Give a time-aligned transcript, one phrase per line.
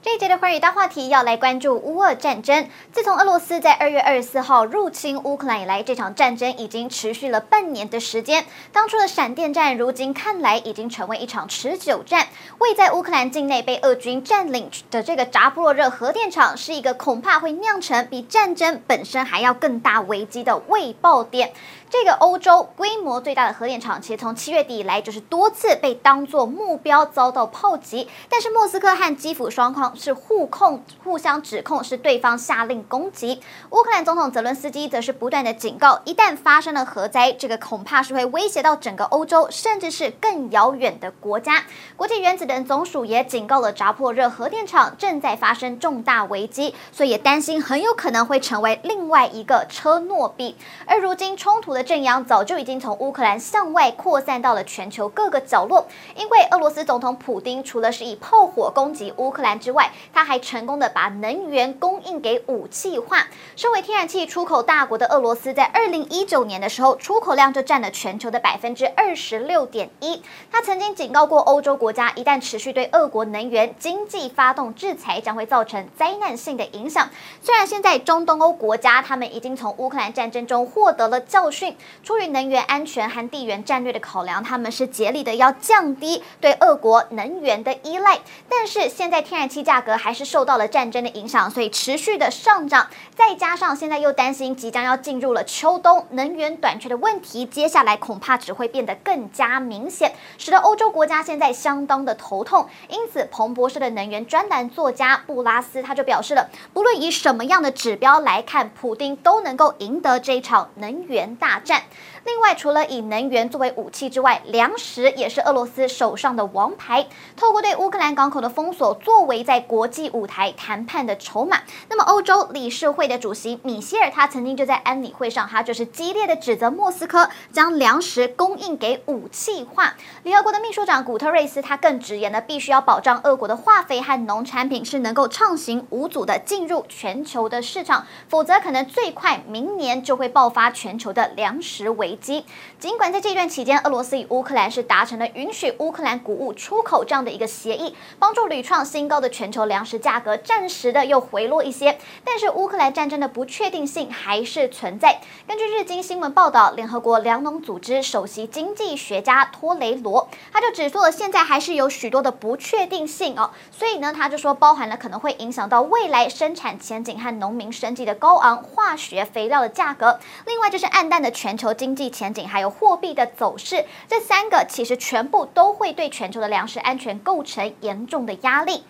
[0.00, 2.68] 这一节的寰宇大话题要来关注乌俄战争。
[2.92, 8.46] 自从俄罗斯在二月二十四号入侵乌克兰以来，这场战争已经持续了半年的时间。
[8.70, 12.28] 当初的闪电战，如今看来已经成为一场持久战。
[12.58, 21.52] 位在乌克兰境内被俄军占领的这个扎波罗热核电厂，是一个恐怕会酿成比战争本身还要更大危机的未爆点。
[21.90, 28.08] 这个欧洲规模最大的核电厂，其实从七月底以来就是多次被当作目标遭到炮击。
[28.28, 33.40] 但是莫斯科和基辅双方是互控、互相指控是对方下令攻击。
[33.70, 41.64] 乌克兰总统泽伦斯基则是不断的警告，一旦发生了核灾，这个恐怕是会威胁到整个欧洲，甚至是更遥远的国家。
[41.96, 50.56] 国际原子能总署也警告了扎波热核电厂正在发生重大危机，所以也担心很有可能会成为另外一个车诺比。
[50.86, 63.28] 而如今冲突的正央早就已经从乌克兰向外扩散到了全球各个角落，因为俄罗斯总统普丁除了是以炮火攻击乌克兰之外，外他还成功的把能源供应给武器化。
[63.54, 70.20] 身为天然气出口大国的俄罗斯，在二零一九年的时候，出口量就占了全球的百分之二十六点一。
[70.50, 77.08] 他曾经警告过欧洲国家，一旦持续对俄国能源经济发动制裁，将会造成灾难性的影响。
[77.40, 81.76] 虽然现在中东欧国家他们已经从乌克兰战争中获得了教训。
[82.02, 88.18] 出于能源安全和地缘战略的考量，他们是竭力的要降低对俄国能源的依赖。
[88.48, 92.88] 但是现在天然气价格还是受到了战争的影响，所以持续的上涨。
[93.14, 102.66] 再加上现在又担心即将要进入了秋冬，能源短缺的问题，接下来恐怕只会变得更加明显，使得欧洲国家现在相当的头痛。
[102.88, 111.82] 因此，彭博社的能源专栏作家布拉斯他就表示了，不论以什么样的指标来看，普丁都能够赢得这一场能源大战。
[112.24, 117.06] 另外，除了以能源作为武器之外，粮食也是俄罗斯手上的王牌。
[117.36, 121.62] 透过对乌克兰港口的封锁，作为在国际舞台谈判的筹码。
[121.88, 129.94] 那么，欧洲理事会的主席米歇尔，他曾经就在安理会上，他就是激烈的指责莫斯科将粮食供应给武器化。
[130.22, 142.44] 联合国的秘书长古特瑞斯，他更直言呢，必须要保障俄国的化肥和农产品是能够畅行无阻的进入全球的市场，否则可能最快明年就会爆发全球的粮食危机。
[142.78, 155.22] 尽管在这段期间，俄罗斯与乌克兰是达成了允许乌克兰谷物出口这样的一个协议，帮助屡创新高的全全球粮食价格暂时的又回落一些，但是乌克兰战争的不确定性还是存在。
[155.46, 172.10] 根据日经新闻报道，联合国粮农组织首席经济学家托雷罗他就指出了，现在还是有许多的不确定性哦，所以呢，他就说包含了可能会影响到未来生产前景和农民生计的高昂化学肥料的价格，另外就是暗淡的全球经济。
[172.10, 178.84] 前景还有货币的走势，这三个其实全部都会对全球的粮食安全构成严重的压力。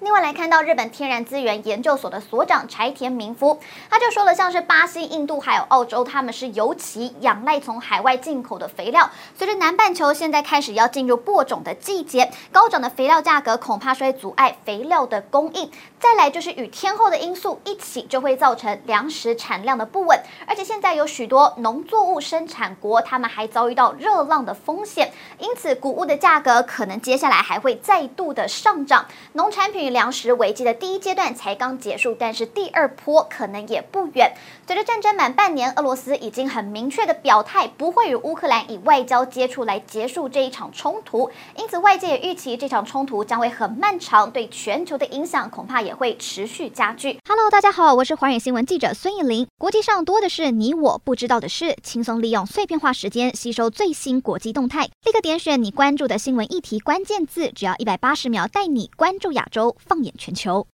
[0.00, 9.08] 另外来看到日本天然资源研究所的所长柴田明夫，他就说了，像是巴西、印度还有澳洲，他们是尤其仰赖从海外进口的肥料。
[9.34, 15.70] 随着南半球现在开始要进入播种的季节，高涨的肥料价格恐怕是会阻碍肥料的供应。
[15.98, 20.20] 再来就是与天候的因素一起，就会造成粮食产量的不稳。
[20.46, 29.06] 而且现在有许多农作物生产国，他们还遭遇到热浪的风险，因此谷物的价格可能接下来还会再度的上涨。
[29.32, 29.83] 农产品。
[29.90, 34.32] 粮食危机的第一阶段才刚结束，但是第二波可能也不远。
[34.66, 41.30] 随着战争满半年，俄罗斯已经很明确的表态，不会与乌克兰以外交接触来结束这一场冲突。
[41.56, 47.18] 因此，外界也预期这场冲突将会很漫长，对全球的影响恐怕也会持续加剧。
[47.28, 49.46] Hello，大家好，我是华远新闻记者孙艺林。
[49.58, 59.73] 国际上多的是你我不知道的事，轻松利用碎片化时间吸收最新国际动态，立刻点选你关注的新闻议题关键字，只要一百八十秒，带你关注亚洲。
[59.78, 60.66] 放眼全球。